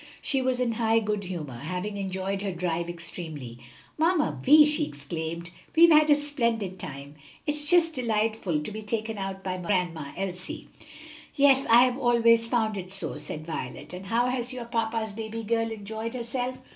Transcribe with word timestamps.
She 0.19 0.41
was 0.41 0.59
in 0.59 0.71
high 0.71 0.97
good 0.99 1.25
humor, 1.25 1.59
having 1.59 1.95
enjoyed 1.95 2.41
her 2.41 2.51
drive 2.51 2.89
extremely. 2.89 3.59
"Mamma 3.99 4.39
Vi," 4.41 4.65
she 4.65 4.85
exclaimed, 4.87 5.51
"we've 5.75 5.91
had 5.91 6.09
a 6.09 6.15
splendid 6.15 6.79
time! 6.79 7.13
It's 7.45 7.65
just 7.67 7.93
delightful 7.93 8.61
to 8.61 8.71
be 8.71 8.81
taken 8.81 9.19
out 9.19 9.43
by 9.43 9.57
Grandma 9.59 10.05
Elsie." 10.17 10.69
"Yes; 11.35 11.67
I 11.69 11.83
have 11.83 11.99
always 11.99 12.47
found 12.47 12.79
it 12.79 12.91
so," 12.91 13.17
said 13.17 13.45
Violet. 13.45 13.93
"And 13.93 14.07
how 14.07 14.25
has 14.25 14.51
your 14.51 14.65
papa's 14.65 15.11
baby 15.11 15.43
girl 15.43 15.71
enjoyed 15.71 16.15
herself?" 16.15 16.59